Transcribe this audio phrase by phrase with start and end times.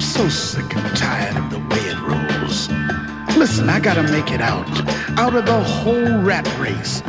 [0.00, 2.70] I'm so sick and tired of the way it rolls.
[3.36, 4.66] Listen, I gotta make it out.
[5.18, 7.02] Out of the whole rat race.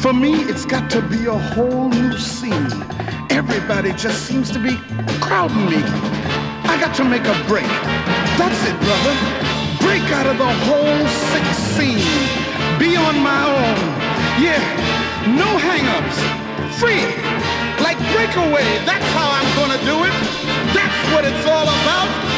[0.00, 2.72] For me, it's got to be a whole new scene.
[3.28, 4.78] Everybody just seems to be
[5.20, 5.82] crowding me.
[6.72, 7.68] I got to make a break.
[8.40, 9.14] That's it, brother.
[9.84, 11.44] Break out of the whole sick
[11.76, 12.00] scene.
[12.80, 13.76] Be on my own.
[14.40, 14.56] Yeah,
[15.36, 16.16] no hang-ups.
[16.80, 17.04] Free.
[17.84, 18.64] Like breakaway.
[18.88, 20.51] That's how I'm gonna do it.
[21.12, 22.31] What it's all about.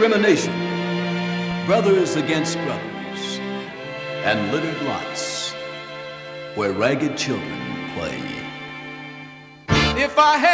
[0.00, 0.54] Discrimination,
[1.66, 3.38] brothers against brothers,
[4.24, 5.52] and littered lots
[6.54, 7.60] where ragged children
[7.92, 8.18] play.
[10.02, 10.49] If I had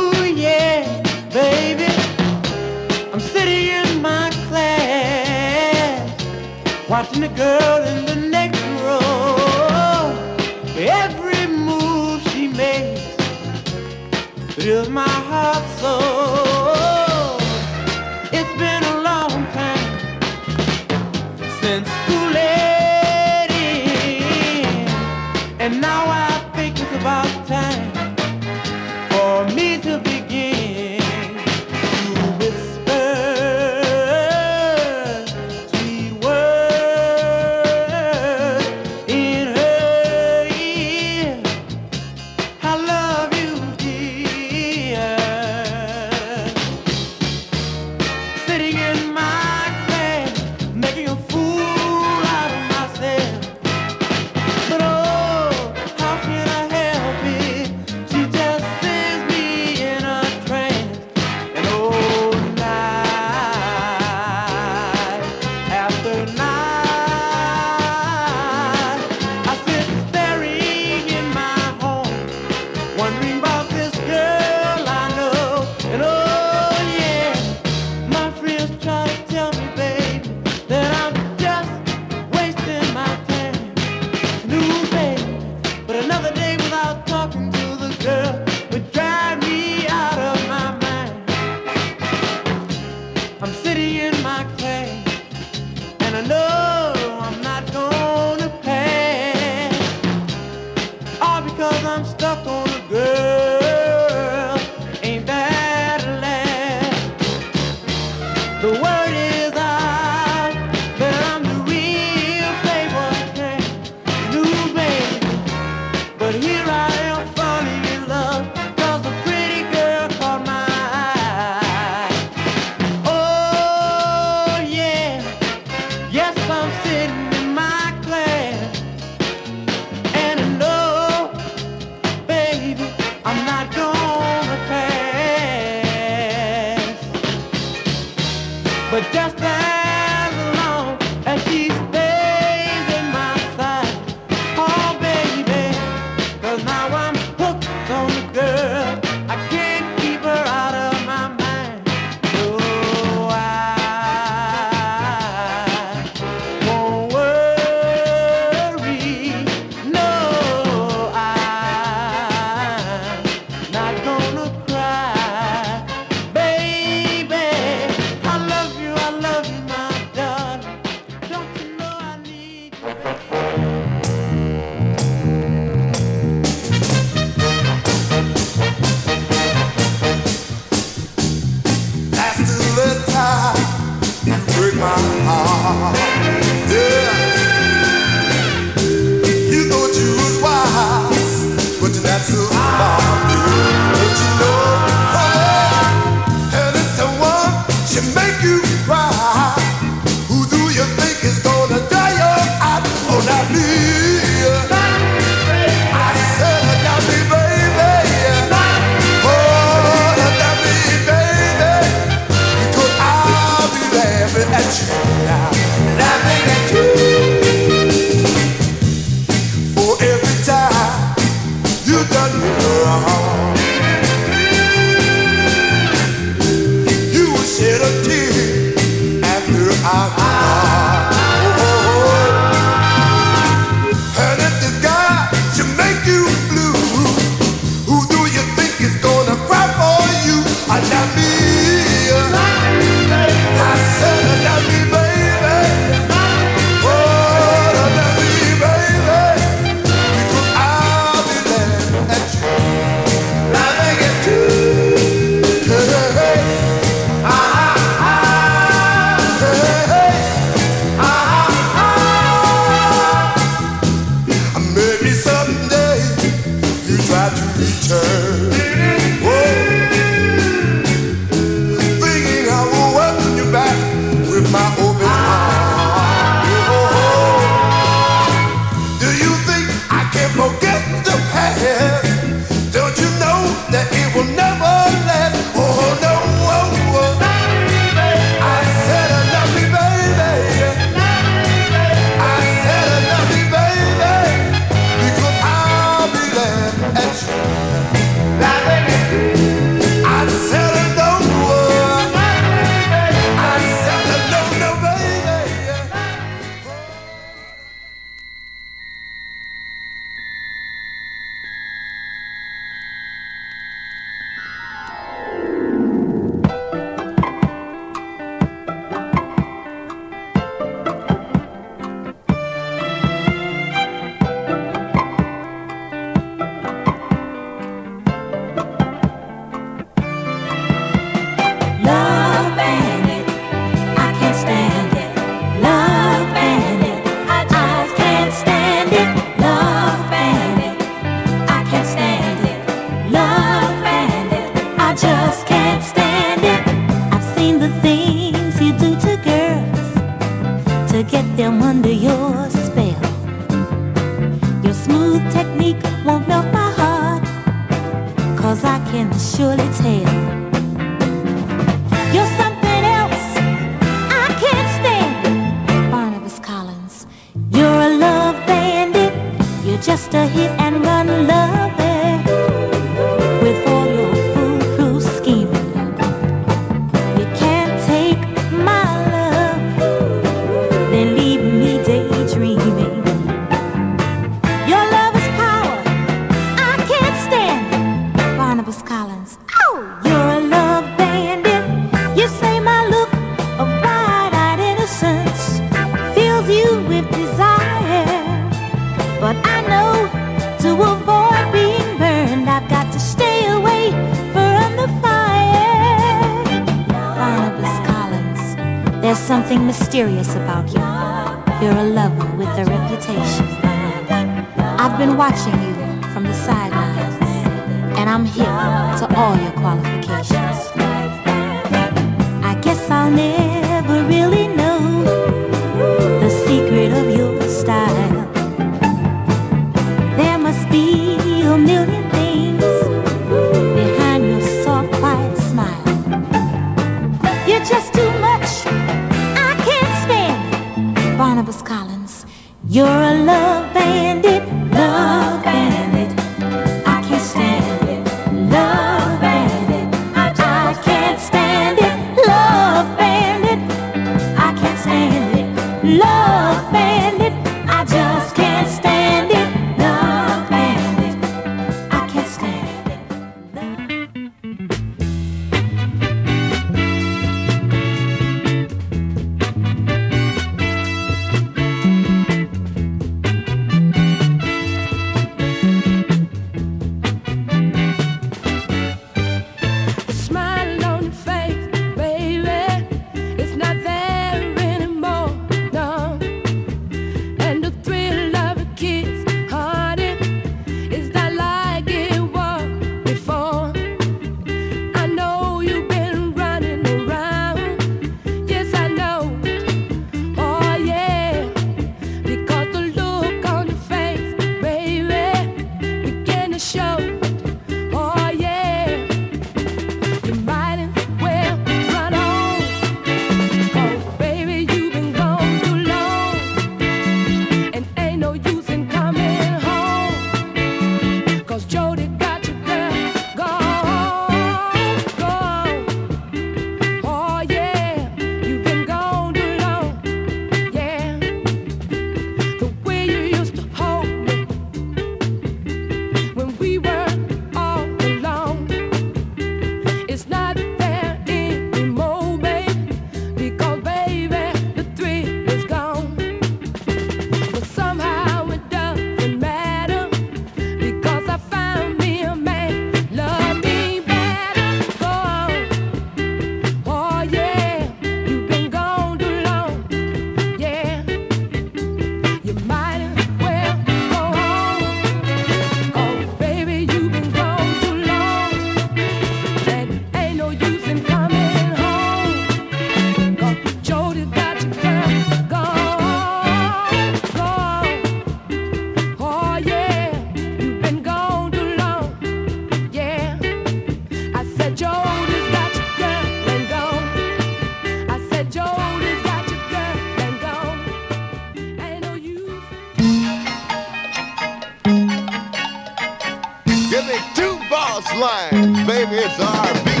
[598.20, 600.00] line, baby, it's our beat.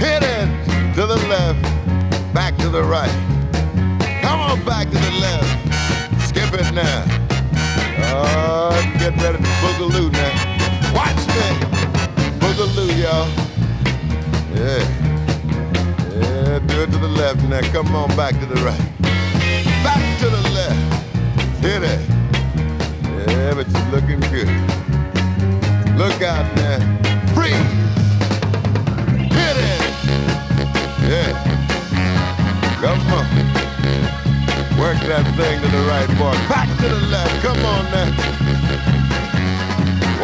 [0.00, 0.48] Hit it
[0.94, 1.62] to the left,
[2.32, 3.12] back to the right.
[4.22, 7.04] Come on back to the left, skip it now.
[8.12, 10.32] Oh, get ready to boogaloo now.
[10.94, 11.46] Watch me,
[12.40, 13.28] boogaloo, y'all.
[14.54, 14.82] Yeah,
[16.16, 17.60] yeah, do it to the left now.
[17.72, 18.86] Come on back to the right,
[19.84, 20.80] back to the left.
[21.62, 22.00] Hit it.
[23.04, 24.79] Yeah, but you're looking good.
[26.00, 26.78] Look out now.
[27.34, 27.52] Freeze!
[29.36, 29.82] Hit it.
[31.04, 31.36] Yeah.
[32.80, 33.26] Come on.
[34.80, 36.32] Work that thing to the right, boy.
[36.48, 37.42] Back to the left.
[37.42, 38.08] Come on now.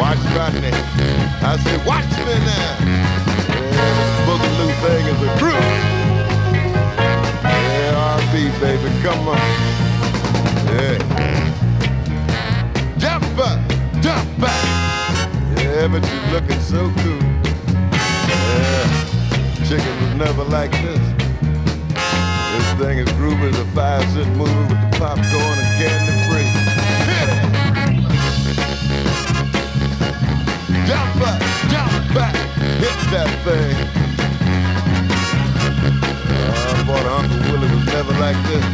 [0.01, 0.73] Watch Rodney.
[1.45, 2.73] I say, watch me now.
[3.69, 5.77] Yeah, this Boogaloo thing is a groove.
[7.45, 8.89] Yeah, R&B, baby.
[9.03, 9.37] Come on.
[10.73, 10.97] Yeah.
[12.97, 13.66] Jump up.
[15.89, 17.23] But you looking so cool.
[18.27, 18.87] Yeah,
[19.63, 20.99] chicken was never like this.
[22.51, 26.49] This thing is groovy as a five-cent movie with the popcorn and candy free.
[27.07, 27.39] Hit it!
[30.89, 31.39] Jump up,
[31.71, 32.35] jump back,
[32.83, 33.75] hit that thing.
[36.35, 38.65] Uh, boy, Uncle Willie was never like this.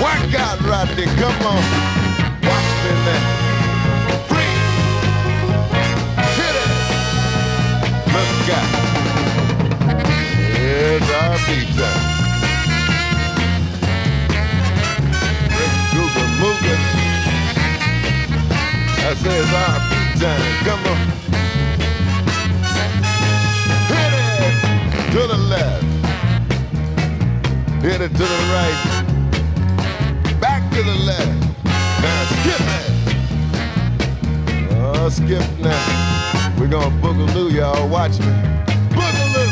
[0.00, 1.04] Work out Rodney.
[1.20, 1.62] come on.
[2.40, 3.49] Watch me now.
[8.52, 8.70] Out.
[10.56, 12.04] Here's our beat time.
[15.56, 16.82] Rick Google moving.
[18.98, 20.00] I say it's our beat.
[20.66, 20.98] Come on.
[23.88, 24.54] Hit it
[25.12, 25.84] to the left.
[27.82, 28.80] Hit it to the right.
[30.40, 31.40] Back to the left.
[32.02, 32.90] Now skip it.
[34.72, 36.09] Oh, skip now.
[36.60, 37.88] We're gonna boogaloo, y'all.
[37.88, 38.26] Watch me.
[38.92, 39.48] Boogaloo.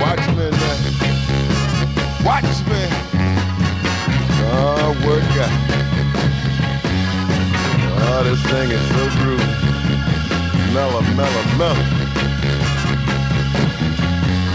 [0.00, 0.78] Watch me now.
[2.24, 2.80] Watch me.
[4.50, 5.52] Oh, work out.
[8.00, 9.52] Oh, this thing is so groovy.
[10.72, 11.84] Mellow, mellow, mellow.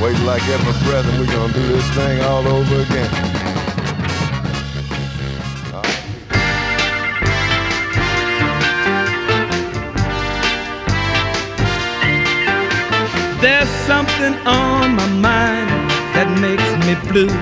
[0.02, 3.43] Wait like every breath and we're gonna do this thing all over again.
[13.88, 15.70] Something on my mind
[16.16, 17.34] that makes me blue.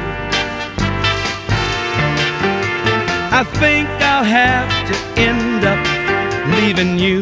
[3.39, 5.82] I think I'll have to end up
[6.58, 7.22] leaving you.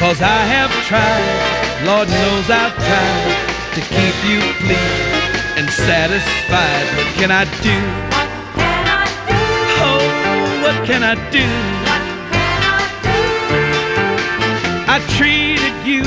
[0.00, 3.36] Cause I have tried, Lord knows I've tried
[3.76, 6.86] to keep you pleased and satisfied.
[6.96, 7.78] What can I do?
[9.84, 10.04] Oh,
[10.62, 11.95] what can I do?
[14.96, 16.00] I treated you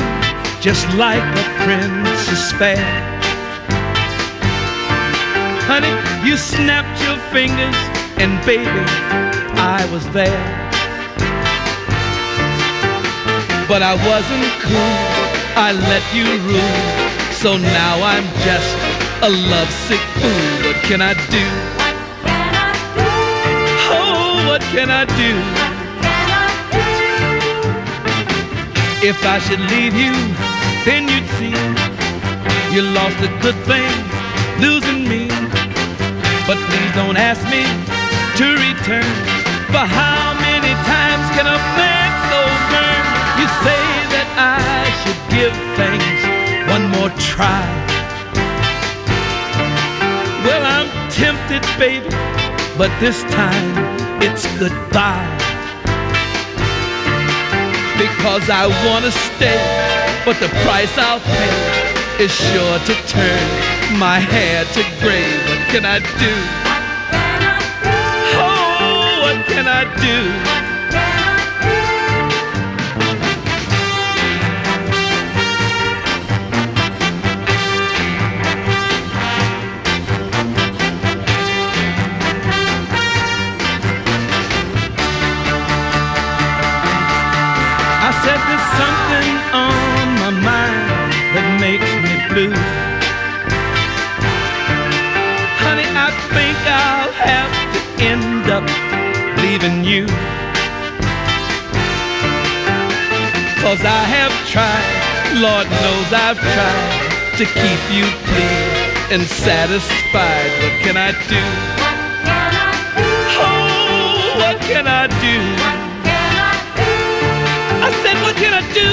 [0.60, 2.82] just like a princess fair.
[5.70, 5.94] Honey,
[6.28, 7.78] you snapped your fingers,
[8.18, 8.66] and baby,
[9.62, 10.42] I was there.
[13.68, 14.98] But I wasn't cool,
[15.54, 17.30] I let you rule.
[17.32, 18.74] So now I'm just
[19.22, 20.66] a lovesick fool.
[20.66, 21.46] What can I do?
[23.94, 25.59] Oh, what can I do?
[29.02, 30.12] If I should leave you,
[30.84, 31.56] then you'd see
[32.76, 33.88] you lost a good thing,
[34.60, 35.30] losing me.
[36.44, 37.64] But please don't ask me
[38.36, 39.08] to return.
[39.72, 43.04] For how many times can a man so burn?
[43.40, 43.84] You say
[44.20, 46.20] that I should give things
[46.68, 47.64] one more try.
[50.44, 52.10] Well, I'm tempted, baby,
[52.78, 55.49] but this time it's goodbye
[58.20, 59.64] because I wanna stay,
[60.26, 65.24] but the price I'll pay is sure to turn my hair to gray.
[65.48, 66.34] What can I do?
[68.36, 70.59] Oh, what can I do?
[92.40, 92.56] Me.
[95.60, 97.82] Honey, I think I'll have to
[98.12, 98.66] end up
[99.44, 100.06] leaving you.
[103.60, 104.88] Cause I have tried,
[105.44, 110.50] Lord knows I've tried to keep you pleased and satisfied.
[110.64, 111.44] What can I do?
[111.84, 113.12] What can I do?
[113.44, 115.36] Oh, what can I do?
[115.60, 115.76] what
[116.08, 116.92] can I do?
[117.84, 118.90] I said, what can I do?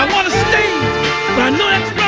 [0.00, 0.70] I want to stay,
[1.36, 1.99] but I know that's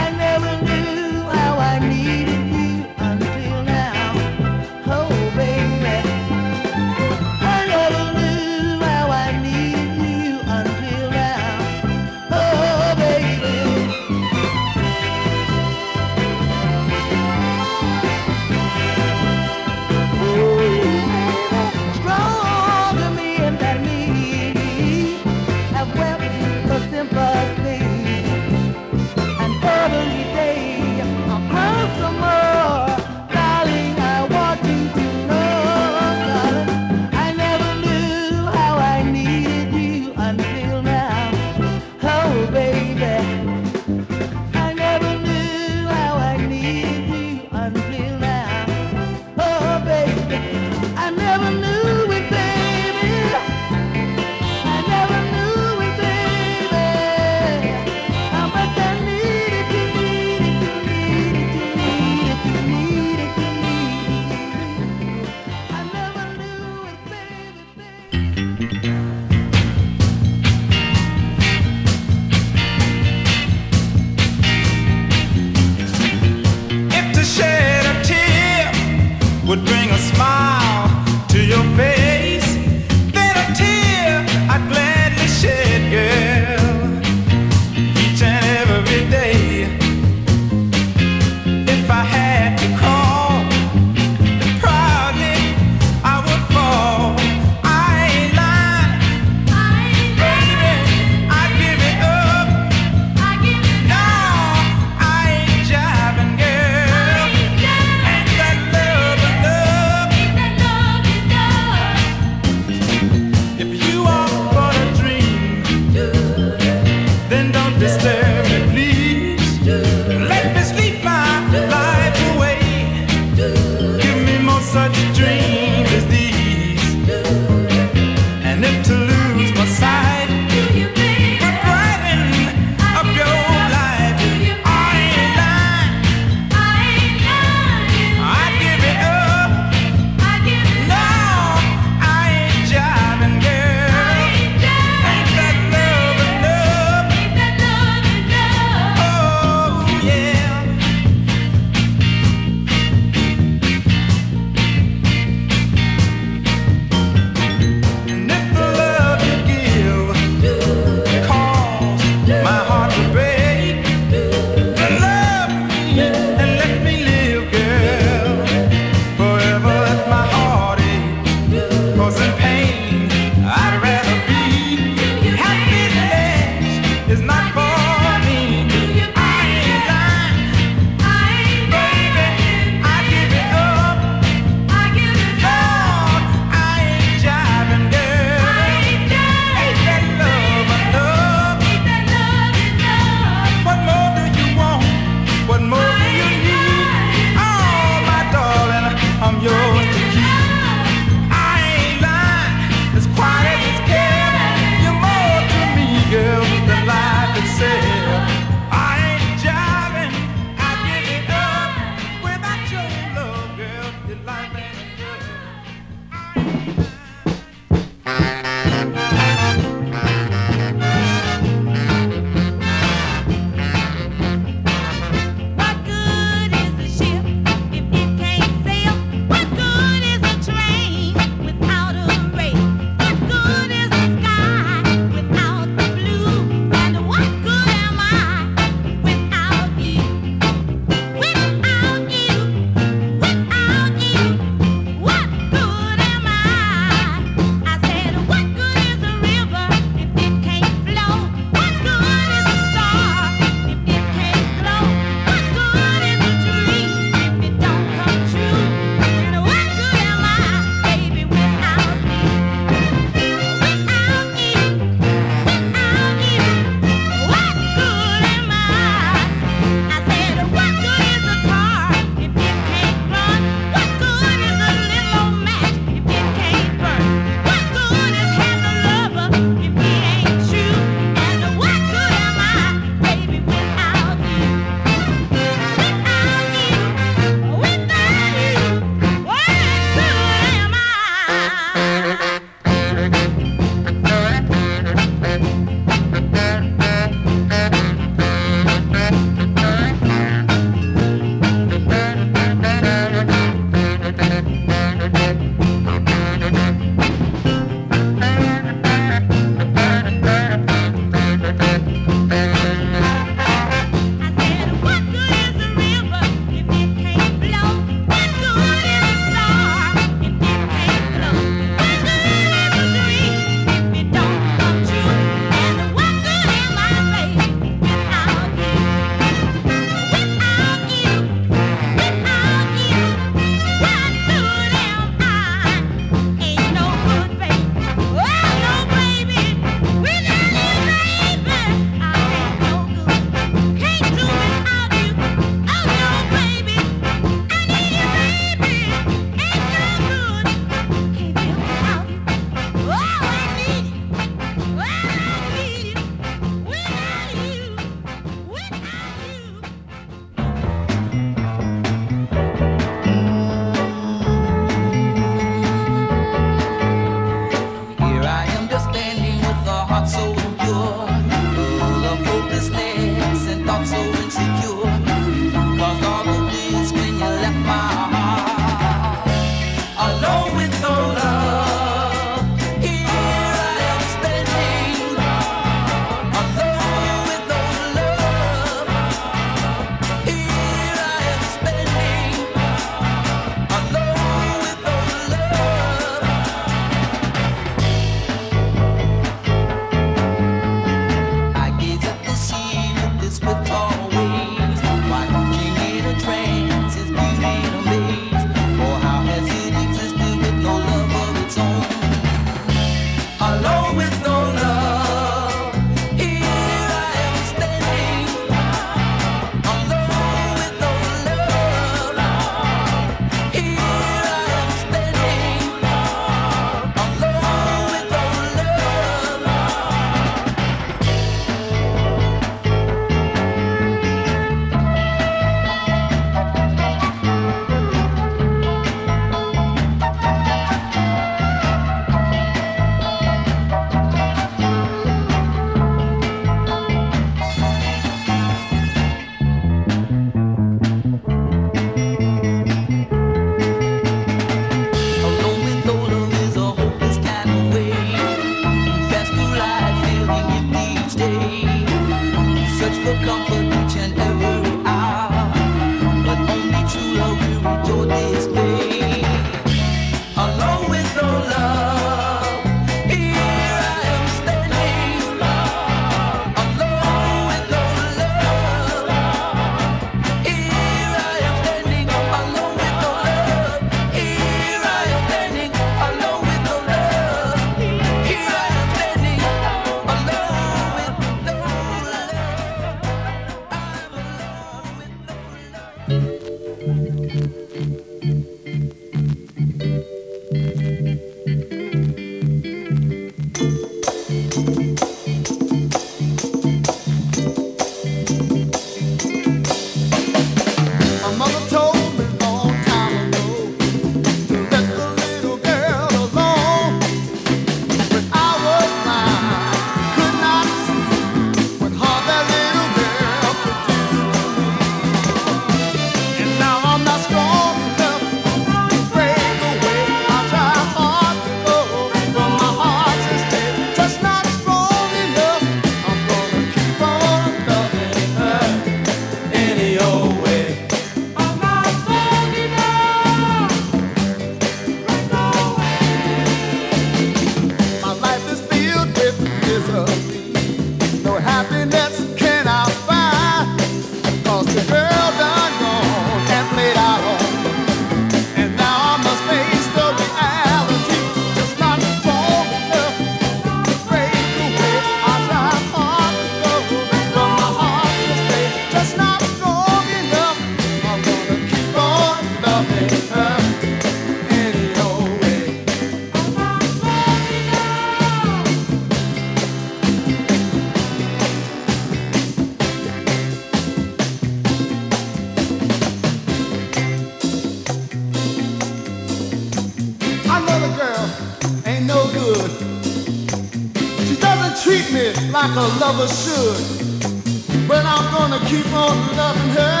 [595.68, 597.88] like a lover should.
[597.88, 600.00] But I'm gonna keep on loving her.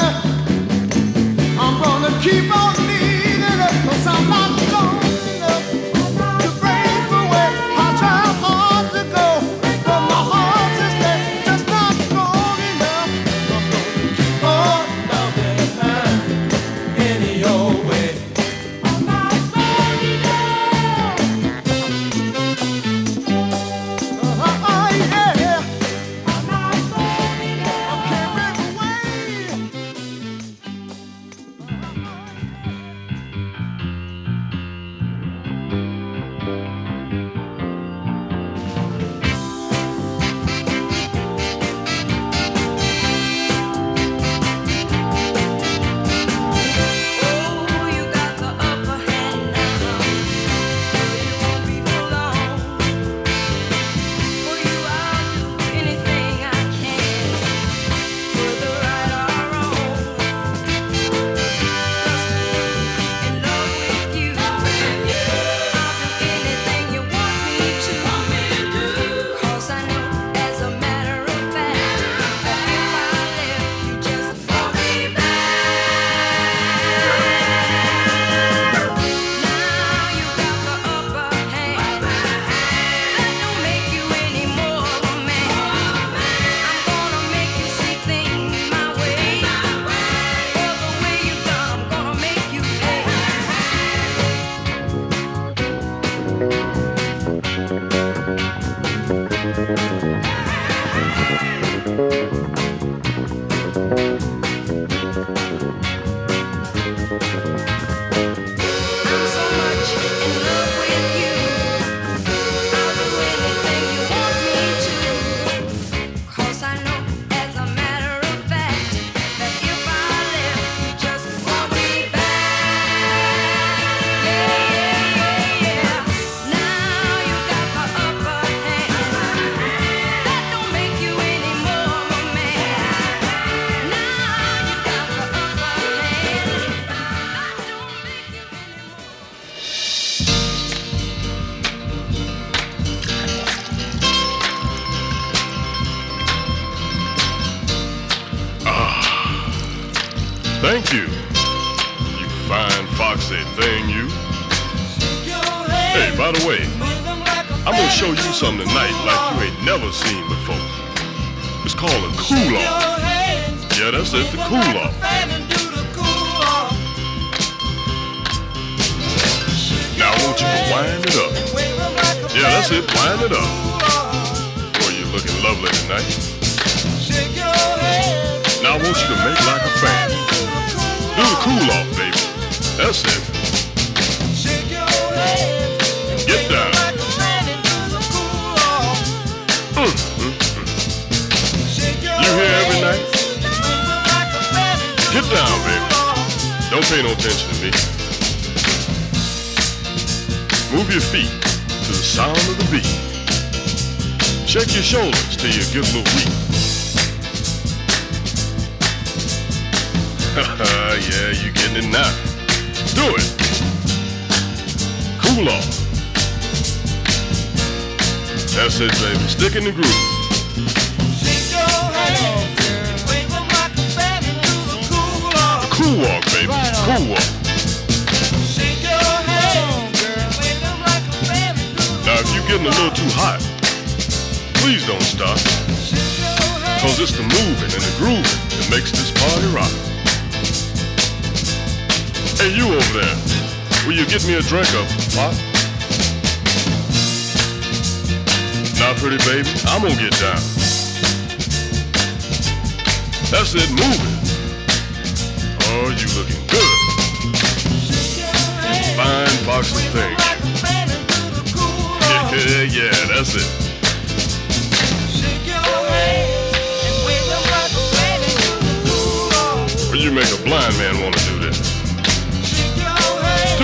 [1.58, 2.97] I'm gonna keep on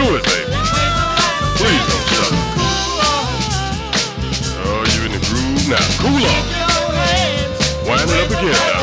[0.06, 0.52] do it, baby.
[1.56, 2.32] Please don't stop.
[4.60, 5.80] Oh, you in the groove now.
[5.98, 6.46] Cool off.
[7.88, 8.73] Wind it up again.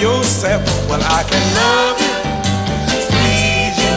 [0.00, 0.62] yourself.
[0.88, 2.14] Well, I can love you,
[3.12, 3.96] please you,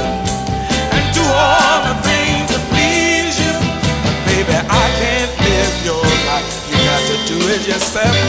[0.92, 3.56] and do all the things to please you.
[4.04, 6.52] But baby, I can't live your life.
[6.68, 8.23] You got to do it yourself.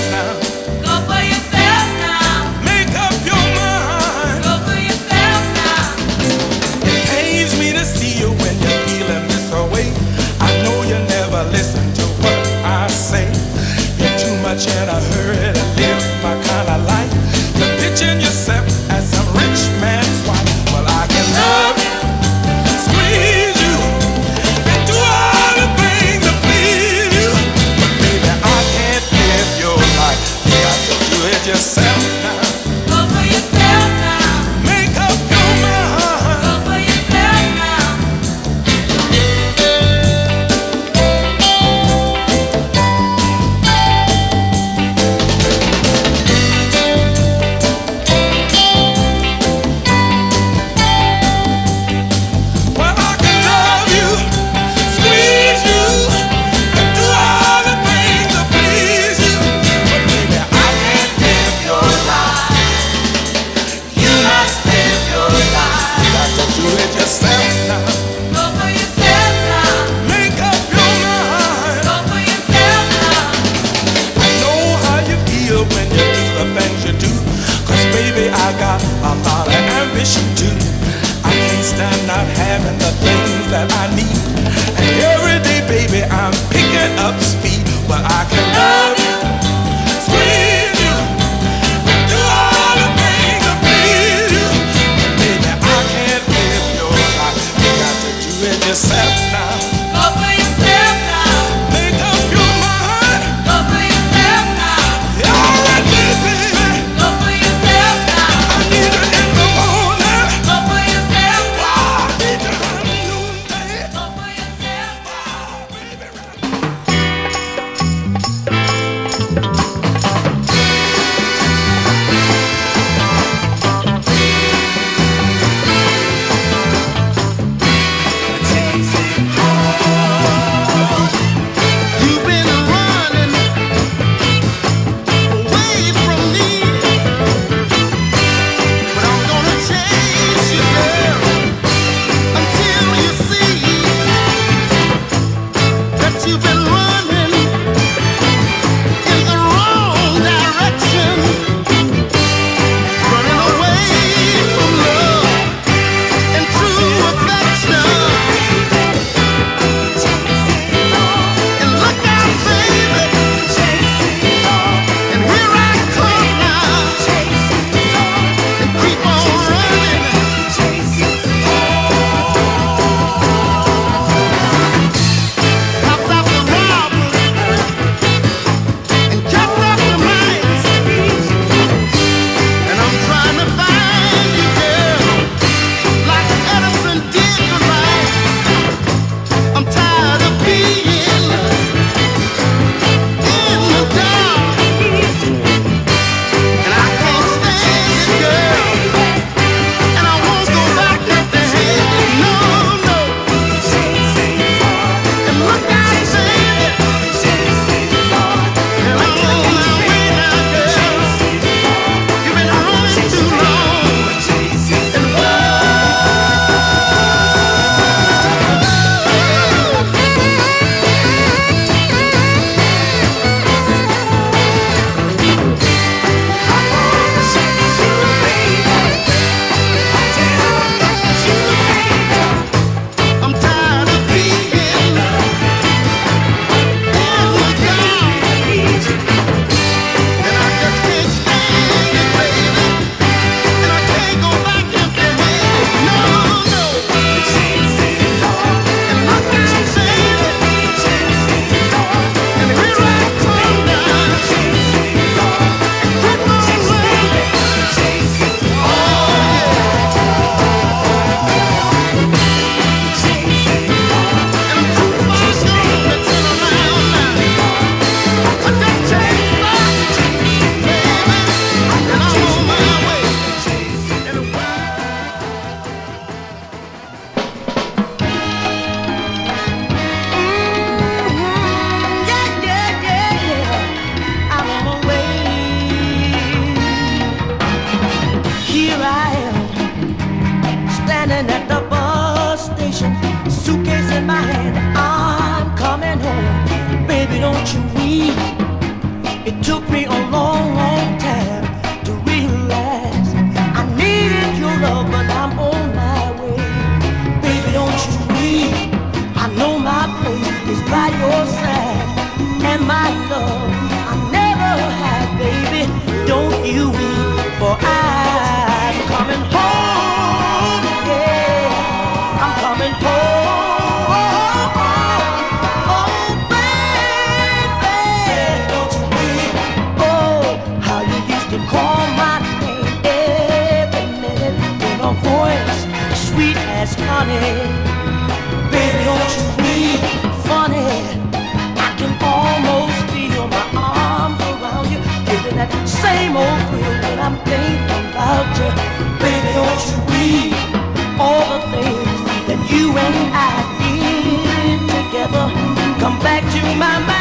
[356.34, 356.93] To my mind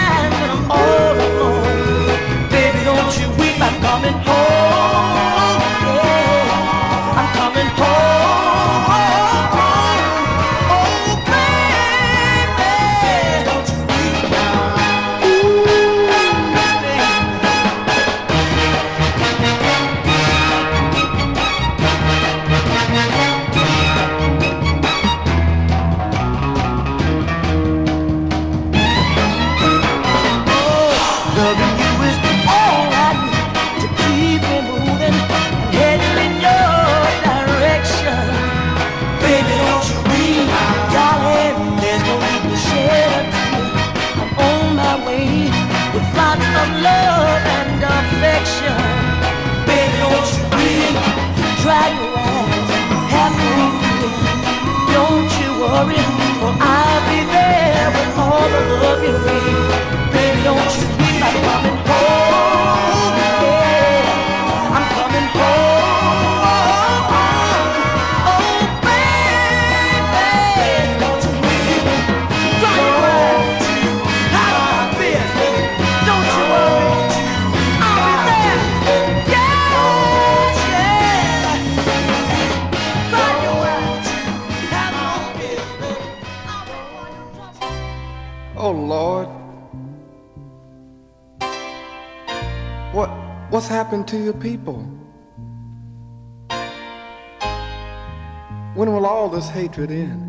[99.33, 100.22] all this hatred end?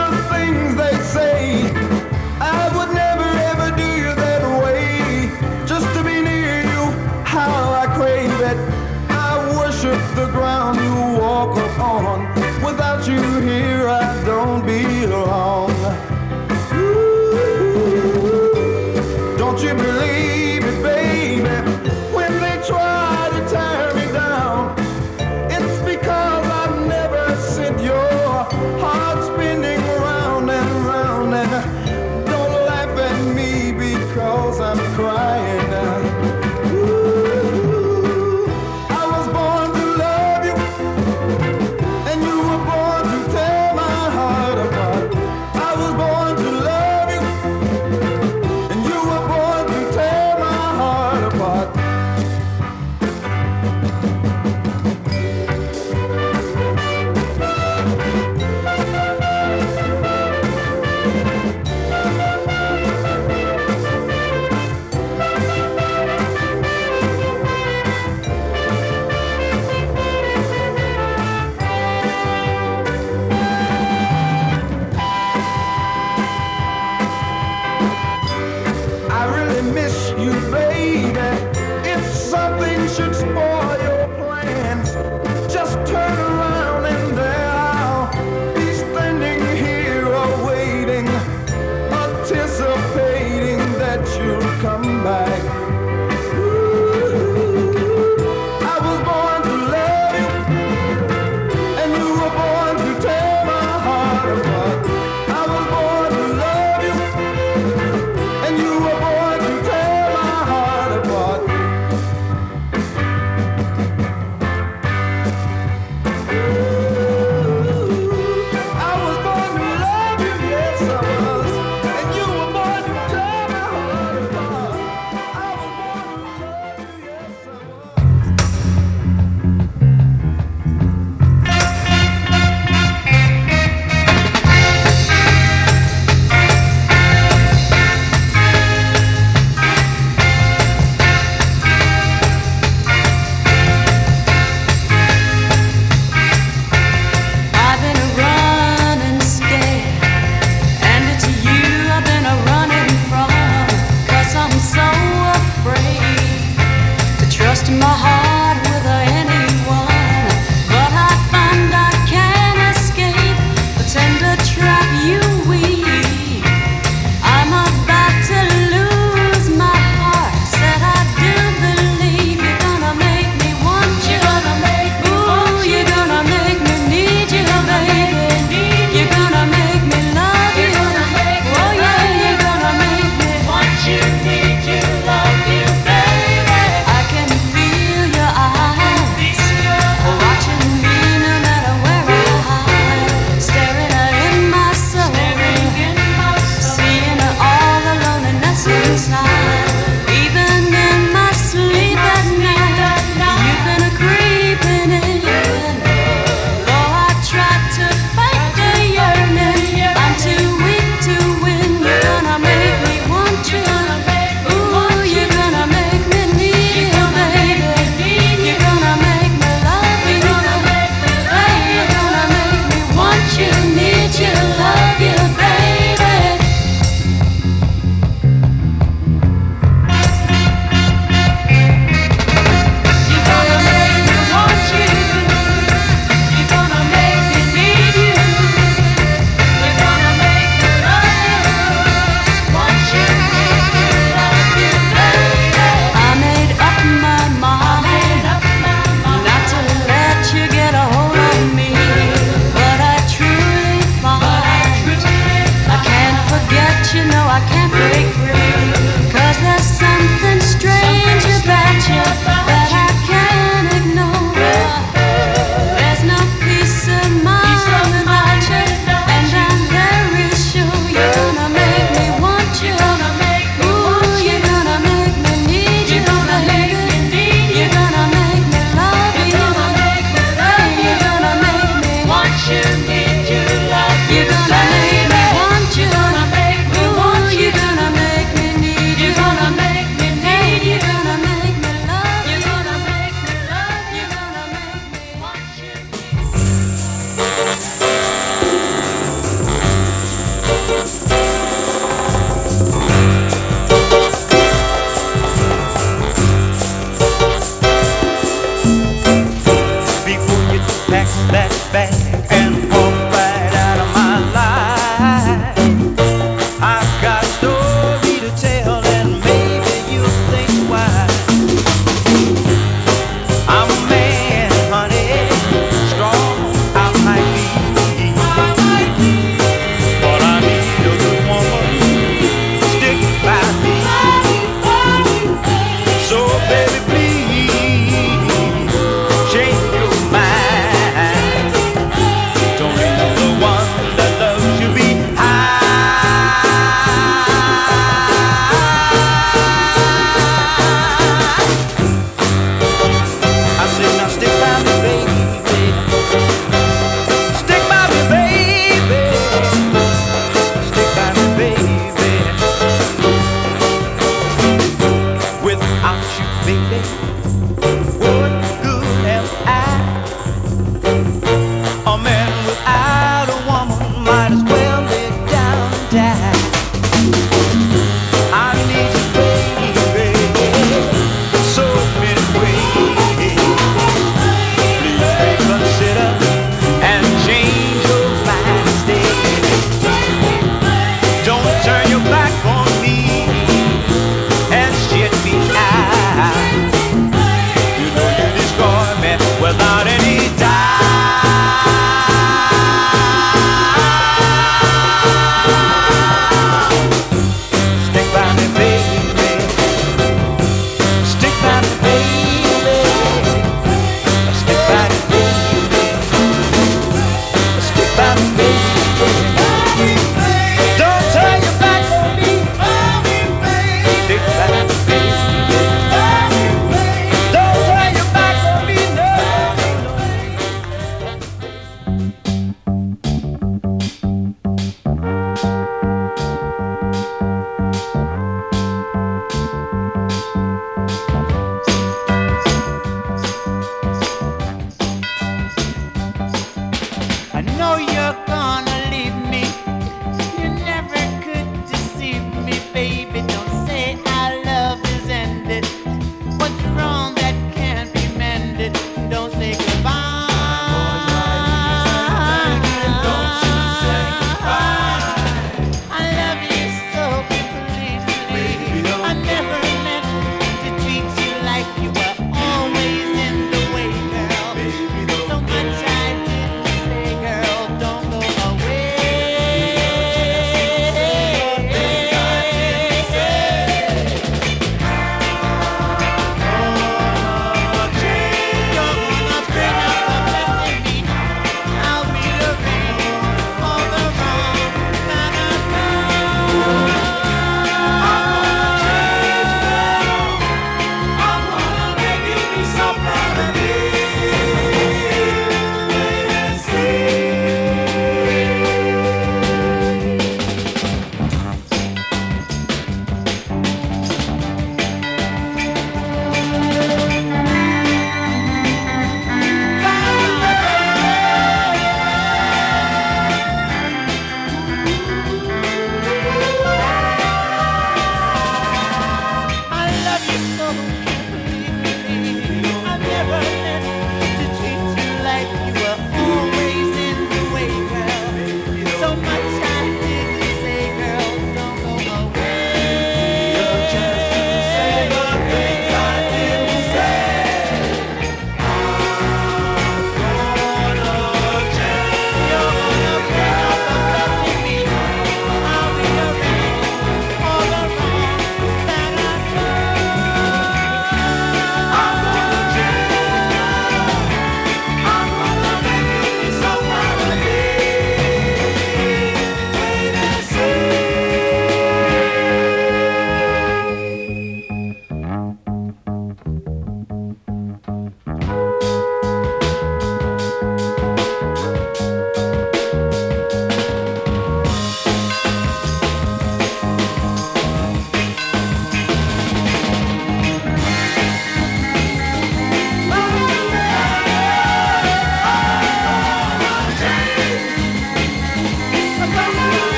[0.00, 1.36] The things they say,
[2.40, 5.30] I would never ever do you that way.
[5.66, 6.82] Just to be near you,
[7.24, 8.58] how I crave it.
[9.10, 10.59] I worship the ground